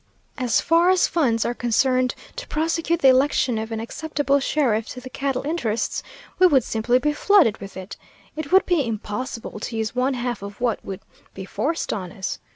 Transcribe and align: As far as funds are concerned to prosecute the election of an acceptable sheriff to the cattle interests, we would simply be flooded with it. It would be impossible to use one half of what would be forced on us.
As 0.35 0.59
far 0.61 0.89
as 0.89 1.05
funds 1.07 1.45
are 1.45 1.53
concerned 1.53 2.15
to 2.35 2.47
prosecute 2.47 3.03
the 3.03 3.09
election 3.09 3.59
of 3.59 3.71
an 3.71 3.79
acceptable 3.79 4.39
sheriff 4.39 4.87
to 4.87 4.99
the 4.99 5.11
cattle 5.11 5.45
interests, 5.45 6.01
we 6.39 6.47
would 6.47 6.63
simply 6.63 6.97
be 6.97 7.13
flooded 7.13 7.59
with 7.59 7.77
it. 7.77 7.97
It 8.35 8.51
would 8.51 8.65
be 8.65 8.83
impossible 8.83 9.59
to 9.59 9.77
use 9.77 9.93
one 9.93 10.15
half 10.15 10.41
of 10.41 10.59
what 10.59 10.83
would 10.83 11.01
be 11.35 11.45
forced 11.45 11.93
on 11.93 12.11
us. 12.11 12.39